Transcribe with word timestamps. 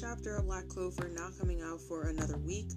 chapter 0.00 0.36
of 0.36 0.46
Black 0.46 0.68
Clover 0.68 1.08
not 1.08 1.38
coming 1.38 1.60
out 1.62 1.80
for 1.80 2.08
another 2.08 2.38
week, 2.38 2.70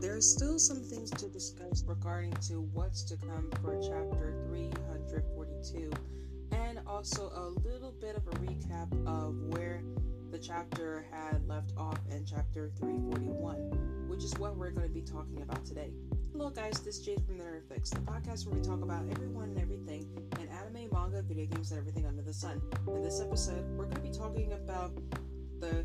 there's 0.00 0.30
still 0.30 0.58
some 0.58 0.82
things 0.82 1.10
to 1.10 1.28
discuss 1.28 1.82
regarding 1.86 2.32
to 2.48 2.60
what's 2.72 3.02
to 3.04 3.16
come 3.16 3.50
for 3.62 3.80
chapter 3.82 4.34
342, 4.46 5.90
and 6.52 6.80
also 6.86 7.30
a 7.34 7.48
little 7.66 7.92
bit 8.00 8.16
of 8.16 8.26
a 8.28 8.30
recap 8.38 8.92
of 9.06 9.34
where 9.54 9.82
the 10.30 10.38
chapter 10.38 11.06
had 11.10 11.46
left 11.48 11.72
off 11.76 11.98
in 12.10 12.24
chapter 12.24 12.70
341, 12.78 14.08
which 14.08 14.22
is 14.22 14.34
what 14.38 14.56
we're 14.56 14.70
going 14.70 14.86
to 14.86 14.94
be 14.94 15.02
talking 15.02 15.42
about 15.42 15.64
today. 15.64 15.90
Hello, 16.32 16.50
guys, 16.50 16.80
this 16.80 16.98
is 16.98 17.04
Jade 17.04 17.22
from 17.26 17.38
the 17.38 17.44
the 17.68 17.80
podcast 18.00 18.46
where 18.46 18.54
we 18.54 18.62
talk 18.62 18.82
about 18.82 19.04
everyone 19.10 19.50
and 19.50 19.58
everything 19.58 20.06
in 20.38 20.48
anime, 20.48 20.88
manga, 20.92 21.22
video 21.22 21.46
games, 21.46 21.70
and 21.70 21.80
everything 21.80 22.06
under 22.06 22.22
the 22.22 22.34
sun. 22.34 22.60
In 22.86 23.02
this 23.02 23.20
episode, 23.20 23.64
we're 23.70 23.84
going 23.84 23.96
to 23.96 24.02
be 24.02 24.10
talking 24.10 24.52
about 24.52 24.92
the 25.60 25.84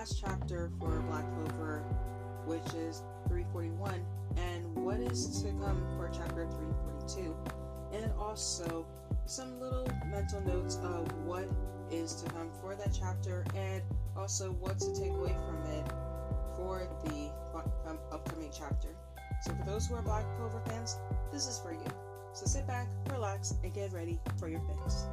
last 0.00 0.18
chapter 0.18 0.70
for 0.78 1.02
Black 1.10 1.26
Clover, 1.34 1.84
which 2.46 2.72
is 2.72 3.02
341, 3.28 4.02
and 4.38 4.64
what 4.74 4.98
is 4.98 5.42
to 5.42 5.48
come 5.62 5.84
for 5.94 6.10
chapter 6.10 6.46
342, 6.46 7.36
and 7.92 8.10
also 8.18 8.86
some 9.26 9.60
little 9.60 9.86
mental 10.06 10.40
notes 10.40 10.76
of 10.76 11.06
what 11.26 11.46
is 11.90 12.14
to 12.14 12.30
come 12.30 12.48
for 12.62 12.74
that 12.74 12.96
chapter, 12.98 13.44
and 13.54 13.82
also 14.16 14.52
what 14.52 14.78
to 14.78 14.90
take 14.98 15.10
away 15.10 15.36
from 15.46 15.62
it 15.70 15.86
for 16.56 16.88
the 17.04 17.30
um, 17.86 17.98
upcoming 18.10 18.50
chapter. 18.50 18.96
So, 19.42 19.52
for 19.52 19.64
those 19.66 19.86
who 19.86 19.96
are 19.96 20.02
Black 20.02 20.24
Clover 20.38 20.62
fans, 20.64 20.96
this 21.30 21.46
is 21.46 21.58
for 21.58 21.74
you. 21.74 21.92
So, 22.32 22.46
sit 22.46 22.66
back, 22.66 22.88
relax, 23.10 23.52
and 23.62 23.74
get 23.74 23.92
ready 23.92 24.18
for 24.38 24.48
your 24.48 24.60
fix. 24.60 25.04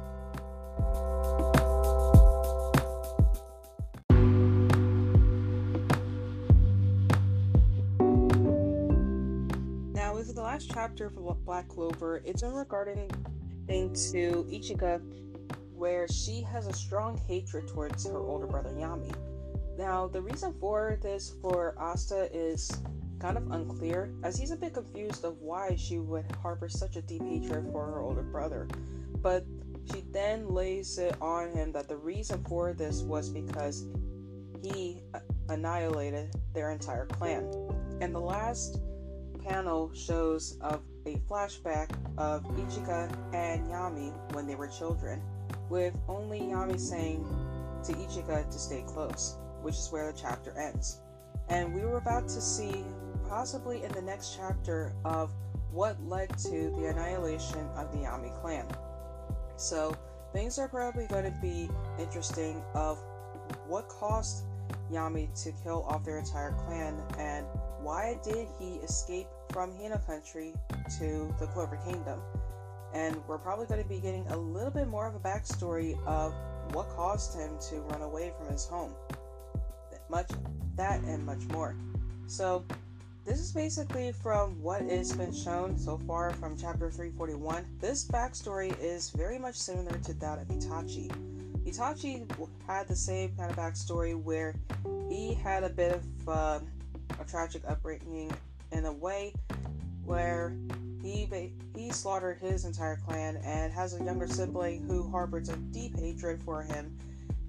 Last 10.58 10.72
chapter 10.74 11.08
for 11.08 11.36
Black 11.44 11.68
Clover, 11.68 12.20
it's 12.24 12.42
in 12.42 12.52
regarding 12.52 13.08
thing 13.68 13.92
to 13.92 14.44
Ichika, 14.50 15.00
where 15.72 16.08
she 16.08 16.42
has 16.42 16.66
a 16.66 16.72
strong 16.72 17.16
hatred 17.28 17.68
towards 17.68 18.04
her 18.08 18.18
older 18.18 18.48
brother 18.48 18.70
Yami. 18.70 19.14
Now, 19.78 20.08
the 20.08 20.20
reason 20.20 20.52
for 20.58 20.98
this 21.00 21.36
for 21.40 21.76
Asta 21.78 22.28
is 22.36 22.72
kind 23.20 23.36
of 23.36 23.48
unclear, 23.52 24.12
as 24.24 24.36
he's 24.36 24.50
a 24.50 24.56
bit 24.56 24.74
confused 24.74 25.24
of 25.24 25.40
why 25.40 25.76
she 25.76 26.00
would 26.00 26.24
harbor 26.42 26.68
such 26.68 26.96
a 26.96 27.02
deep 27.02 27.22
hatred 27.22 27.68
for 27.70 27.86
her 27.86 28.00
older 28.00 28.22
brother. 28.22 28.66
But 29.22 29.46
she 29.92 30.02
then 30.10 30.48
lays 30.48 30.98
it 30.98 31.14
on 31.20 31.52
him 31.52 31.70
that 31.70 31.86
the 31.86 31.98
reason 31.98 32.44
for 32.48 32.72
this 32.72 33.02
was 33.02 33.28
because 33.28 33.86
he 34.60 35.02
annihilated 35.48 36.34
their 36.52 36.72
entire 36.72 37.06
clan. 37.06 37.48
And 38.00 38.12
the 38.12 38.20
last 38.20 38.80
panel 39.38 39.92
shows 39.94 40.58
of 40.60 40.82
a 41.06 41.16
flashback 41.28 41.90
of 42.18 42.44
Ichika 42.44 43.10
and 43.34 43.66
Yami 43.68 44.12
when 44.34 44.46
they 44.46 44.54
were 44.54 44.68
children, 44.68 45.22
with 45.68 45.94
only 46.08 46.40
Yami 46.40 46.78
saying 46.78 47.24
to 47.84 47.92
Ichika 47.92 48.50
to 48.50 48.58
stay 48.58 48.84
close, 48.86 49.36
which 49.62 49.74
is 49.74 49.88
where 49.90 50.12
the 50.12 50.18
chapter 50.18 50.52
ends. 50.58 51.00
And 51.48 51.74
we 51.74 51.82
were 51.82 51.98
about 51.98 52.28
to 52.28 52.40
see, 52.40 52.84
possibly 53.28 53.84
in 53.84 53.92
the 53.92 54.02
next 54.02 54.36
chapter, 54.36 54.94
of 55.04 55.32
what 55.70 56.02
led 56.04 56.36
to 56.38 56.70
the 56.76 56.86
annihilation 56.86 57.66
of 57.76 57.92
the 57.92 57.98
Yami 57.98 58.38
clan. 58.40 58.66
So 59.56 59.96
things 60.32 60.58
are 60.58 60.68
probably 60.68 61.06
going 61.06 61.24
to 61.24 61.38
be 61.40 61.70
interesting 61.98 62.62
of 62.74 62.98
what 63.66 63.88
caused 63.88 64.44
Yami 64.92 65.28
to 65.42 65.52
kill 65.62 65.84
off 65.88 66.04
their 66.04 66.18
entire 66.18 66.52
clan 66.52 67.00
and 67.18 67.46
why 67.80 68.18
did 68.22 68.48
he 68.58 68.74
escape 68.76 69.26
from 69.50 69.72
Hino 69.72 70.04
country 70.06 70.52
to 70.98 71.34
the 71.38 71.46
Clover 71.46 71.78
Kingdom? 71.86 72.20
And 72.92 73.16
we're 73.26 73.38
probably 73.38 73.66
going 73.66 73.82
to 73.82 73.88
be 73.88 74.00
getting 74.00 74.26
a 74.28 74.36
little 74.36 74.70
bit 74.70 74.88
more 74.88 75.06
of 75.06 75.14
a 75.14 75.20
backstory 75.20 75.98
of 76.06 76.34
what 76.72 76.88
caused 76.90 77.34
him 77.38 77.52
to 77.70 77.76
run 77.80 78.02
away 78.02 78.32
from 78.36 78.48
his 78.48 78.66
home. 78.66 78.92
Much 80.08 80.28
that 80.76 81.00
and 81.02 81.24
much 81.24 81.42
more. 81.48 81.76
So 82.26 82.64
this 83.24 83.40
is 83.40 83.52
basically 83.52 84.12
from 84.12 84.60
what 84.62 84.82
has 84.82 85.12
been 85.12 85.34
shown 85.34 85.78
so 85.78 85.98
far 85.98 86.32
from 86.32 86.56
chapter 86.56 86.90
341. 86.90 87.64
This 87.78 88.06
backstory 88.06 88.78
is 88.80 89.10
very 89.10 89.38
much 89.38 89.56
similar 89.56 89.98
to 89.98 90.14
that 90.14 90.38
of 90.38 90.48
Itachi. 90.48 91.10
Itachi 91.68 92.26
had 92.66 92.88
the 92.88 92.96
same 92.96 93.34
kind 93.36 93.50
of 93.50 93.56
backstory 93.56 94.20
where 94.20 94.54
he 95.08 95.34
had 95.34 95.64
a 95.64 95.68
bit 95.68 95.92
of 95.92 96.28
uh, 96.28 96.60
a 97.20 97.24
tragic 97.28 97.62
upbringing 97.68 98.32
in 98.72 98.86
a 98.86 98.92
way 98.92 99.34
where 100.04 100.56
he 101.02 101.28
he 101.76 101.90
slaughtered 101.90 102.38
his 102.38 102.64
entire 102.64 102.96
clan 102.96 103.36
and 103.44 103.72
has 103.72 103.98
a 103.98 104.02
younger 104.02 104.26
sibling 104.26 104.82
who 104.86 105.10
harbors 105.10 105.48
a 105.50 105.56
deep 105.56 105.98
hatred 105.98 106.42
for 106.42 106.62
him 106.62 106.96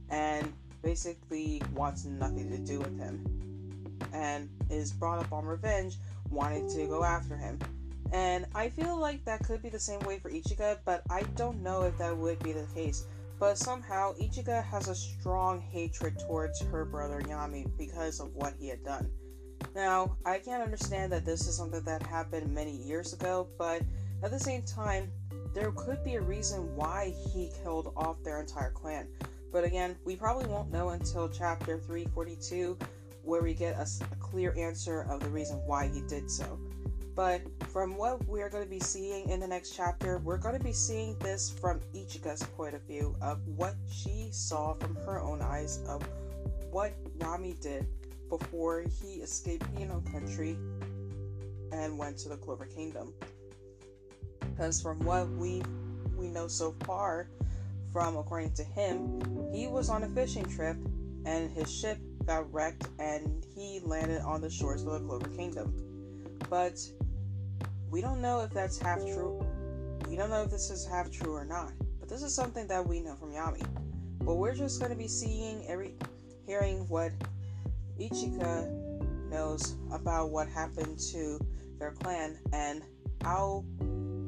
and 0.10 0.52
basically 0.82 1.62
wants 1.74 2.06
nothing 2.06 2.50
to 2.50 2.58
do 2.58 2.80
with 2.80 3.00
him 3.00 3.24
and 4.14 4.50
is 4.70 4.92
brought 4.92 5.20
up 5.20 5.32
on 5.32 5.46
revenge, 5.46 5.96
wanting 6.30 6.70
to 6.70 6.88
go 6.88 7.04
after 7.04 7.38
him. 7.38 7.58
And 8.12 8.46
I 8.56 8.70
feel 8.70 8.98
like 8.98 9.24
that 9.26 9.44
could 9.44 9.62
be 9.62 9.70
the 9.70 9.80
same 9.80 10.00
way 10.02 10.20
for 10.20 10.30
Ichika, 10.30 10.80
but 10.84 11.04
I 11.10 11.24
don't 11.36 11.62
know 11.62 11.84
if 11.84 11.98
that 12.00 12.18
would 12.18 12.40
be 12.40 12.52
the 12.54 12.66
case. 12.74 13.06
But 13.40 13.58
somehow, 13.58 14.14
Ichika 14.16 14.64
has 14.66 14.90
a 14.90 14.96
strong 14.96 15.62
hatred 15.62 16.20
towards 16.20 16.62
her 16.62 16.84
brother 16.84 17.22
Yami 17.22 17.72
because 17.78 18.20
of 18.20 18.36
what 18.36 18.54
he 18.60 18.68
had 18.68 18.84
done. 18.84 19.10
Now, 19.74 20.18
I 20.26 20.40
can't 20.40 20.62
understand 20.62 21.12
that 21.14 21.26
this 21.26 21.48
is 21.48 21.56
something 21.56 21.84
that 21.84 22.04
happened 22.04 22.54
many 22.54 22.76
years 22.76 23.14
ago, 23.14 23.48
but 23.58 23.82
at 24.24 24.32
the 24.32 24.40
same 24.40 24.64
time, 24.64 25.12
there 25.54 25.72
could 25.72 26.04
be 26.04 26.16
a 26.16 26.22
reason 26.22 26.76
why 26.76 27.14
he 27.34 27.52
killed 27.64 27.94
off 27.96 28.22
their 28.24 28.42
entire 28.42 28.72
clan. 28.72 29.08
But 29.52 29.64
again, 29.64 29.96
we 30.04 30.16
probably 30.16 30.46
won't 30.46 30.72
know 30.72 30.90
until 30.90 31.30
chapter 31.30 31.80
342 31.80 32.78
where 33.24 33.42
we 33.42 33.54
get 33.54 33.76
a, 33.76 33.88
a 34.12 34.16
clear 34.18 34.54
answer 34.58 35.02
of 35.10 35.22
the 35.22 35.30
reason 35.30 35.58
why 35.66 35.88
he 35.88 36.02
did 36.02 36.30
so. 36.30 36.60
But 37.20 37.42
from 37.68 37.98
what 37.98 38.26
we're 38.28 38.48
going 38.48 38.64
to 38.64 38.70
be 38.70 38.80
seeing 38.80 39.28
in 39.28 39.42
the 39.42 39.48
next 39.48 39.76
chapter, 39.76 40.20
we're 40.20 40.38
going 40.38 40.58
to 40.58 40.64
be 40.64 40.72
seeing 40.72 41.20
this 41.20 41.50
from 41.50 41.82
Ichika's 41.94 42.44
point 42.56 42.76
of 42.76 42.82
view 42.84 43.14
of 43.22 43.46
what 43.46 43.76
she 43.92 44.30
saw 44.32 44.76
from 44.76 44.96
her 45.06 45.20
own 45.20 45.42
eyes 45.42 45.84
of 45.86 46.02
what 46.72 46.94
Yami 47.18 47.60
did 47.60 47.86
before 48.30 48.86
he 49.02 49.16
escaped 49.16 49.66
Hino 49.76 50.02
country 50.14 50.58
and 51.74 51.98
went 51.98 52.18
to 52.20 52.30
the 52.30 52.38
Clover 52.38 52.68
Kingdom. 52.68 53.14
Because 54.40 54.82
from 54.82 55.00
what 55.00 55.30
we 55.32 55.62
we 56.16 56.30
know 56.30 56.48
so 56.48 56.74
far, 56.86 57.30
from 57.92 58.16
according 58.16 58.54
to 58.54 58.64
him, 58.64 59.52
he 59.54 59.68
was 59.68 59.90
on 59.90 60.04
a 60.04 60.08
fishing 60.08 60.46
trip 60.46 60.78
and 61.26 61.52
his 61.52 61.70
ship 61.70 61.98
got 62.26 62.50
wrecked 62.54 62.88
and 62.98 63.46
he 63.54 63.82
landed 63.84 64.22
on 64.22 64.40
the 64.40 64.50
shores 64.50 64.84
of 64.84 64.94
the 64.94 65.00
Clover 65.02 65.28
Kingdom. 65.36 65.74
But 66.50 66.80
we 67.92 68.02
don't 68.02 68.22
know 68.22 68.42
if 68.42 68.52
that's 68.52 68.78
half 68.78 69.00
true. 69.00 69.46
We 70.08 70.16
don't 70.16 70.30
know 70.30 70.44
if 70.44 70.52
this 70.52 70.70
is 70.70 70.86
half 70.86 71.12
true 71.12 71.34
or 71.34 71.46
not. 71.46 71.72
But 72.00 72.10
this 72.10 72.24
is 72.24 72.34
something 72.34 72.68
that 72.68 72.86
we 72.86 73.00
know 73.02 73.16
from 73.16 73.32
Yami. 73.32 73.66
But 74.20 74.36
we're 74.36 74.56
just 74.56 74.80
going 74.80 74.92
to 74.92 74.98
be 74.98 75.08
seeing 75.08 75.66
every, 75.68 75.96
hearing 76.46 76.88
what 76.88 77.12
Ichika 78.00 78.70
knows 79.30 79.76
about 79.92 80.30
what 80.30 80.48
happened 80.48 81.00
to 81.12 81.40
their 81.80 81.92
clan 81.92 82.38
and 82.54 82.84
how 83.24 83.66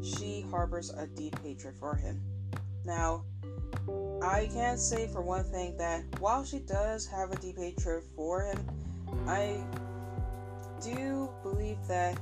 she 0.04 0.46
harbors 0.50 0.92
a 0.92 1.08
deep 1.08 1.38
hatred 1.44 1.76
for 1.78 1.96
him. 1.96 2.22
Now, 2.86 3.26
I 4.22 4.50
can 4.52 4.78
say 4.78 5.08
for 5.08 5.22
one 5.22 5.44
thing 5.46 5.78
that 5.78 6.04
while 6.20 6.44
she 6.44 6.60
does 6.60 7.06
have 7.08 7.32
a 7.32 7.36
deep 7.38 7.58
hatred 7.58 8.04
for 8.16 8.44
him, 8.44 8.66
I 9.28 9.64
do 10.82 11.30
believe 11.44 11.78
that 11.88 12.18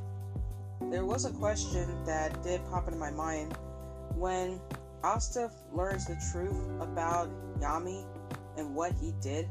there 0.81 1.05
was 1.05 1.25
a 1.25 1.31
question 1.31 1.87
that 2.05 2.41
did 2.43 2.61
pop 2.69 2.87
into 2.87 2.99
my 2.99 3.11
mind 3.11 3.55
when 4.15 4.59
Asta 5.03 5.51
learns 5.73 6.05
the 6.05 6.17
truth 6.31 6.57
about 6.79 7.29
Yami 7.59 8.05
and 8.57 8.73
what 8.73 8.93
he 9.01 9.13
did. 9.21 9.47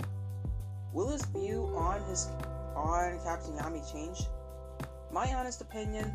Will 0.92 1.08
his 1.08 1.24
view 1.26 1.72
on 1.76 2.02
his 2.08 2.28
on 2.74 3.20
Captain 3.24 3.54
Yami 3.54 3.90
change? 3.92 4.22
My 5.12 5.32
honest 5.34 5.60
opinion, 5.60 6.14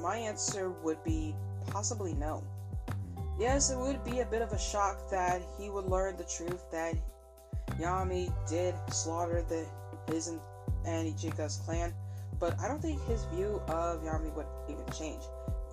my 0.00 0.16
answer 0.16 0.70
would 0.82 1.02
be 1.04 1.34
possibly 1.66 2.14
no. 2.14 2.42
Yes, 3.38 3.70
it 3.70 3.78
would 3.78 4.02
be 4.04 4.20
a 4.20 4.26
bit 4.26 4.42
of 4.42 4.52
a 4.52 4.58
shock 4.58 5.10
that 5.10 5.42
he 5.58 5.70
would 5.70 5.86
learn 5.86 6.16
the 6.16 6.24
truth 6.24 6.70
that 6.70 6.94
Yami 7.78 8.32
did 8.48 8.74
slaughter 8.90 9.42
the 9.48 9.66
his 10.10 10.28
and, 10.28 10.40
and 10.84 11.12
Ichika's 11.14 11.56
clan, 11.64 11.92
but 12.38 12.58
I 12.60 12.68
don't 12.68 12.80
think 12.80 13.02
his 13.06 13.24
view 13.26 13.60
of 13.68 14.02
Yami 14.02 14.34
would 14.34 14.46
even 14.68 14.84
change. 14.98 15.22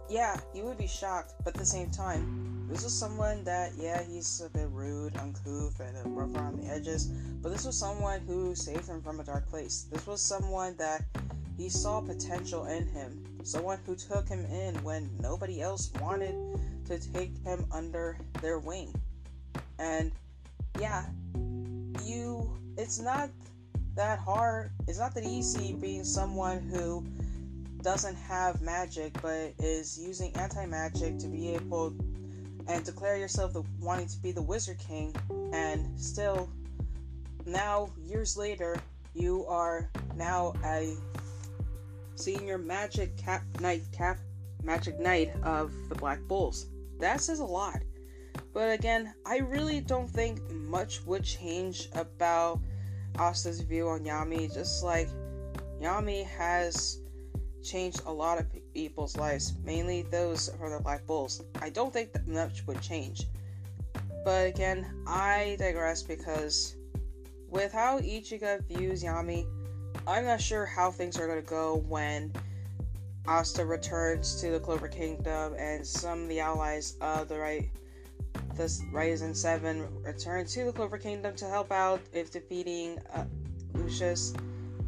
Yeah, 0.10 0.40
he 0.54 0.62
would 0.62 0.78
be 0.78 0.88
shocked, 0.88 1.34
but 1.44 1.54
at 1.54 1.60
the 1.60 1.66
same 1.66 1.90
time, 1.90 2.68
This 2.70 2.84
was 2.84 2.98
someone 2.98 3.44
that, 3.44 3.74
yeah, 3.78 4.02
he's 4.04 4.42
a 4.42 4.50
bit 4.50 4.68
rude, 4.72 5.16
uncouth, 5.18 5.80
and 5.80 6.18
rough 6.18 6.34
around 6.36 6.60
the 6.60 6.68
edges, 6.70 7.08
but 7.08 7.52
this 7.52 7.66
was 7.66 7.78
someone 7.78 8.22
who 8.22 8.56
saved 8.56 8.88
him 8.88 9.02
from 9.02 9.20
a 9.20 9.24
dark 9.24 9.48
place. 9.48 9.86
This 9.92 10.08
was 10.08 10.22
someone 10.22 10.76
that 10.78 11.04
he 11.58 11.70
saw 11.70 12.02
potential 12.02 12.66
in 12.66 12.88
him, 12.88 13.24
someone 13.44 13.80
who 13.86 13.96
took 13.96 14.28
him 14.28 14.46
in 14.46 14.76
when 14.84 15.10
nobody 15.20 15.62
else 15.62 15.92
wanted 16.02 16.36
to 16.86 16.98
take 17.14 17.38
him 17.44 17.66
under 17.72 18.18
their 18.42 18.60
wing. 18.60 18.94
And 19.78 20.12
yeah, 20.80 21.06
you, 22.04 22.58
it's 22.78 23.00
not 23.00 23.30
that 23.96 24.20
hard, 24.20 24.72
it's 24.88 25.00
not 25.00 25.14
that 25.16 25.24
easy 25.24 25.74
being 25.74 26.04
someone 26.04 26.60
who 26.60 27.06
doesn't 27.82 28.16
have 28.16 28.62
magic 28.62 29.14
but 29.22 29.54
is 29.60 30.00
using 30.00 30.34
anti 30.38 30.66
magic 30.66 31.20
to 31.20 31.28
be 31.28 31.54
able 31.54 31.94
and 32.68 32.84
declare 32.86 33.18
yourself 33.18 33.54
the 33.54 33.64
wanting 33.80 34.08
to 34.08 34.18
be 34.20 34.32
the 34.32 34.42
Wizard 34.42 34.80
King, 34.80 35.14
and 35.52 36.00
still, 36.00 36.50
now 37.46 37.90
years 38.02 38.38
later, 38.38 38.78
you 39.14 39.46
are 39.48 39.90
now 40.16 40.54
a 40.64 40.96
senior 42.16 42.58
Magic 42.58 43.18
Cap 43.18 43.44
Knight 43.60 43.82
Cap 43.92 44.18
Magic 44.64 45.00
Knight 45.00 45.34
of 45.44 45.74
the 45.90 45.96
Black 45.96 46.20
Bulls. 46.28 46.68
That 47.00 47.20
says 47.20 47.40
a 47.40 47.46
lot. 47.46 47.80
But 48.54 48.72
again, 48.72 49.14
I 49.26 49.40
really 49.40 49.82
don't 49.82 50.10
think 50.10 50.40
much 50.52 51.04
would 51.06 51.24
change 51.24 51.90
about 51.94 52.62
Asta's 53.18 53.62
view 53.62 53.90
on 53.90 54.04
Yami. 54.04 54.54
Just 54.54 54.84
like 54.84 55.10
Yami 55.82 56.26
has 56.26 57.00
changed 57.64 58.02
a 58.06 58.12
lot 58.12 58.40
of 58.40 58.46
people's 58.74 59.18
lives, 59.18 59.54
mainly 59.64 60.04
those 60.04 60.50
from 60.60 60.72
the 60.72 60.80
Black 60.80 61.06
Bulls. 61.06 61.44
I 61.62 61.70
don't 61.70 61.94
think 61.94 62.14
that 62.14 62.28
much 62.28 62.66
would 62.68 62.82
change. 62.82 63.28
But 64.24 64.48
again, 64.48 65.04
I 65.08 65.56
digress 65.60 66.04
because 66.04 66.76
with 67.50 67.72
how 67.72 68.00
Ichika 68.00 68.66
views 68.68 69.04
Yami, 69.04 69.46
I'm 70.08 70.26
not 70.26 70.42
sure 70.42 70.66
how 70.66 70.92
things 70.92 71.20
are 71.20 71.28
going 71.28 71.42
to 71.42 71.50
go 71.50 71.84
when 71.88 72.34
Asta 73.28 73.66
returns 73.66 74.40
to 74.42 74.52
the 74.52 74.60
Clover 74.60 74.88
Kingdom 74.88 75.56
and 75.58 75.86
some 75.86 76.24
of 76.24 76.30
the 76.30 76.40
allies 76.40 76.98
of 77.00 77.30
the 77.30 77.38
right 77.38 77.70
the 78.56 78.64
Ryuzen 78.92 79.36
Seven 79.36 79.88
return 80.04 80.46
to 80.48 80.66
the 80.66 80.72
Clover 80.72 80.98
Kingdom 80.98 81.36
to 81.36 81.46
help 81.46 81.72
out 81.72 82.02
if 82.14 82.32
defeating 82.32 83.00
uh, 83.14 83.26
Lucius 83.74 84.34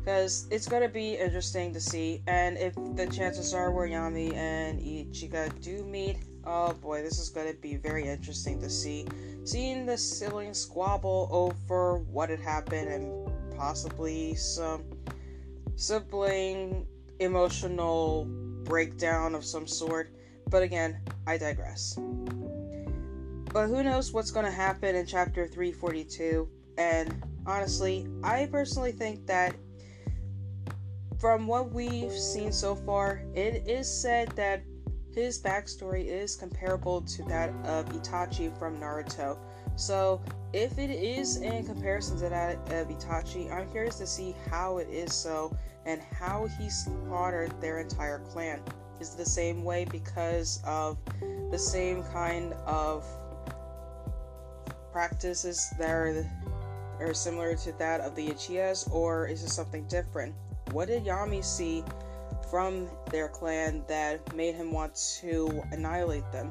because 0.06 0.48
it's 0.52 0.68
going 0.68 0.84
to 0.84 0.90
be 0.90 1.16
interesting 1.16 1.74
to 1.74 1.80
see. 1.82 2.22
And 2.28 2.60
if 2.60 2.76
the 2.96 3.08
chances 3.08 3.56
are 3.56 3.72
where 3.72 3.88
Yami 3.88 4.36
and 4.36 4.80
Ichika 4.80 5.60
do 5.62 5.84
meet, 5.84 6.18
oh 6.46 6.74
boy, 6.74 7.02
this 7.02 7.18
is 7.18 7.30
going 7.30 7.52
to 7.52 7.60
be 7.60 7.76
very 7.76 8.08
interesting 8.08 8.62
to 8.62 8.70
see. 8.70 9.08
Seeing 9.46 9.88
the 9.88 9.98
sibling 9.98 10.54
squabble 10.54 11.28
over 11.32 11.98
what 11.98 12.30
had 12.30 12.40
happened 12.40 12.88
and 12.90 13.58
possibly 13.58 14.36
some 14.36 14.84
sibling 15.76 16.86
emotional 17.20 18.26
breakdown 18.64 19.34
of 19.34 19.44
some 19.44 19.66
sort. 19.66 20.14
But 20.52 20.62
again, 20.62 21.02
I 21.26 21.38
digress. 21.38 21.98
But 23.56 23.70
who 23.70 23.84
knows 23.84 24.12
what's 24.12 24.32
going 24.32 24.46
to 24.46 24.52
happen 24.52 24.98
in 24.98 25.06
chapter 25.06 25.48
342? 25.48 26.50
And 26.78 27.24
honestly, 27.46 28.06
I 28.22 28.50
personally 28.52 28.92
think 28.92 29.26
that 29.28 29.56
from 31.22 31.48
what 31.48 31.72
we've 31.72 32.12
seen 32.12 32.52
so 32.52 32.76
far, 32.76 33.22
it 33.34 33.66
is 33.66 33.90
said 33.90 34.28
that 34.32 34.62
his 35.14 35.42
backstory 35.42 36.06
is 36.06 36.36
comparable 36.36 37.00
to 37.04 37.24
that 37.30 37.48
of 37.64 37.88
Itachi 37.94 38.52
from 38.60 38.78
Naruto. 38.78 39.38
So, 39.78 40.22
if 40.52 40.78
it 40.78 40.90
is 40.90 41.38
in 41.38 41.66
comparison 41.66 42.18
to 42.18 42.28
that 42.28 42.56
of 42.74 42.90
Itachi, 42.90 43.50
I'm 43.50 43.72
curious 43.72 43.96
to 44.00 44.06
see 44.06 44.36
how 44.50 44.80
it 44.80 44.90
is 44.90 45.14
so 45.14 45.56
and 45.86 46.02
how 46.02 46.48
he 46.60 46.70
slaughtered 46.70 47.54
their 47.62 47.80
entire 47.80 48.20
clan. 48.20 48.60
Is 49.00 49.16
the 49.16 49.26
same 49.26 49.64
way 49.64 49.86
because 49.86 50.62
of 50.66 50.98
the 51.52 51.58
same 51.58 52.04
kind 52.04 52.52
of 52.66 53.06
practices 54.96 55.74
that 55.78 55.90
are, 55.90 56.26
are 57.02 57.14
similar 57.14 57.54
to 57.54 57.74
that 57.74 58.00
of 58.00 58.16
the 58.16 58.30
Uchihas, 58.30 58.90
or 58.94 59.28
is 59.28 59.44
it 59.44 59.50
something 59.50 59.84
different? 59.90 60.34
What 60.72 60.88
did 60.88 61.04
Yami 61.04 61.44
see 61.44 61.84
from 62.50 62.88
their 63.12 63.28
clan 63.28 63.84
that 63.90 64.34
made 64.34 64.56
him 64.56 64.72
want 64.72 64.96
to 65.20 65.62
annihilate 65.74 66.32
them? 66.32 66.50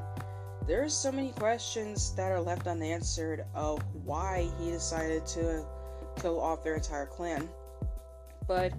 There's 0.67 0.95
so 0.95 1.11
many 1.11 1.31
questions 1.31 2.13
that 2.13 2.31
are 2.31 2.39
left 2.39 2.67
unanswered 2.67 3.45
of 3.55 3.81
why 4.03 4.47
he 4.59 4.69
decided 4.69 5.25
to 5.37 5.65
kill 6.21 6.39
off 6.39 6.63
their 6.63 6.75
entire 6.75 7.07
clan. 7.07 7.49
But 8.47 8.73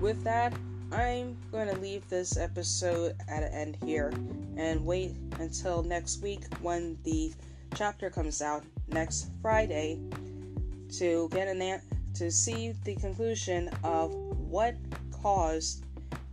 with 0.00 0.24
that, 0.24 0.54
I'm 0.92 1.36
going 1.52 1.68
to 1.68 1.78
leave 1.78 2.08
this 2.08 2.38
episode 2.38 3.16
at 3.28 3.42
an 3.42 3.52
end 3.52 3.76
here 3.84 4.14
and 4.56 4.82
wait 4.82 5.14
until 5.38 5.82
next 5.82 6.22
week 6.22 6.40
when 6.62 6.96
the 7.04 7.34
chapter 7.74 8.08
comes 8.08 8.40
out 8.40 8.64
next 8.92 9.30
Friday 9.42 10.00
to 10.98 11.28
get 11.30 11.48
an 11.48 11.62
an- 11.62 11.82
to 12.14 12.30
see 12.30 12.72
the 12.84 12.94
conclusion 12.96 13.68
of 13.84 14.12
what 14.14 14.74
caused 15.10 15.84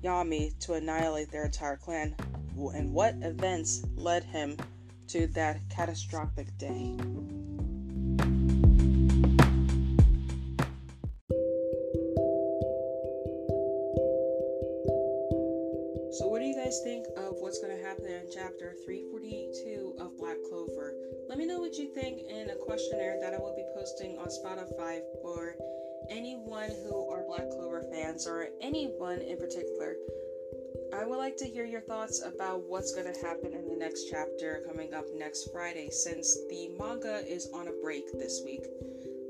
Yami 0.03 0.57
to 0.59 0.73
annihilate 0.73 1.31
their 1.31 1.45
entire 1.45 1.77
clan 1.77 2.15
and 2.73 2.91
what 2.91 3.15
events 3.21 3.83
led 3.95 4.23
him 4.23 4.57
to 5.07 5.27
that 5.27 5.59
catastrophic 5.69 6.57
day. 6.57 6.95
Chapter 18.67 18.83
342 18.83 19.95
of 19.99 20.17
Black 20.17 20.37
Clover? 20.49 20.93
Let 21.29 21.37
me 21.37 21.45
know 21.45 21.59
what 21.59 21.75
you 21.75 21.87
think 21.93 22.19
in 22.29 22.49
a 22.49 22.55
questionnaire 22.55 23.17
that 23.21 23.33
I 23.33 23.37
will 23.37 23.55
be 23.55 23.63
posting 23.73 24.17
on 24.17 24.27
Spotify 24.27 24.99
for 25.21 25.55
anyone 26.09 26.69
who 26.83 27.09
are 27.09 27.23
Black 27.27 27.49
Clover 27.49 27.83
fans 27.93 28.27
or 28.27 28.49
anyone 28.61 29.19
in 29.19 29.37
particular. 29.37 29.95
I 30.93 31.05
would 31.05 31.17
like 31.17 31.37
to 31.37 31.45
hear 31.45 31.65
your 31.65 31.81
thoughts 31.81 32.21
about 32.25 32.63
what's 32.67 32.93
going 32.93 33.13
to 33.13 33.19
happen 33.21 33.53
in 33.53 33.69
the 33.69 33.77
next 33.77 34.09
chapter 34.09 34.63
coming 34.67 34.93
up 34.93 35.05
next 35.15 35.49
Friday 35.53 35.89
since 35.89 36.37
the 36.49 36.69
manga 36.77 37.23
is 37.25 37.49
on 37.53 37.67
a 37.67 37.81
break 37.83 38.11
this 38.13 38.41
week. 38.43 38.65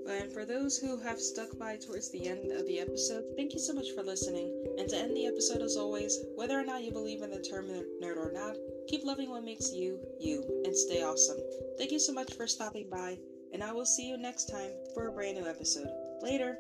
And 0.08 0.32
for 0.32 0.46
those 0.46 0.78
who 0.78 0.98
have 1.02 1.20
stuck 1.20 1.58
by 1.60 1.76
towards 1.76 2.12
the 2.12 2.28
end 2.28 2.52
of 2.52 2.66
the 2.66 2.80
episode, 2.80 3.24
thank 3.36 3.54
you 3.54 3.60
so 3.60 3.74
much 3.74 3.92
for 3.94 4.04
listening. 4.04 4.52
And 4.78 4.88
to 4.90 4.98
end 4.98 5.16
the 5.16 5.28
episode, 5.28 5.62
as 5.62 5.76
always, 5.76 6.18
whether 6.36 6.58
or 6.58 6.64
not 6.64 6.84
you 6.84 6.92
believe 6.92 7.22
in 7.22 7.30
the 7.30 7.42
term 7.42 7.68
nerd 7.68 8.18
or 8.18 8.32
not, 8.34 8.56
keep 8.88 9.04
loving 9.04 9.30
what 9.30 9.44
makes 9.44 9.74
you, 9.74 10.00
you, 10.20 10.44
and 10.66 10.76
stay 10.76 11.04
awesome. 11.04 11.38
Thank 11.78 11.92
you 11.92 12.00
so 12.00 12.14
much 12.14 12.34
for 12.36 12.48
stopping 12.48 12.90
by, 12.90 13.18
and 13.54 13.62
I 13.64 13.74
will 13.74 13.86
see 13.86 14.08
you 14.08 14.18
next 14.18 14.46
time 14.46 14.72
for 14.94 15.08
a 15.08 15.12
brand 15.12 15.38
new 15.38 15.48
episode. 15.48 15.90
Later! 16.22 16.58